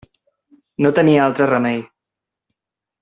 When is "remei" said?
1.51-1.79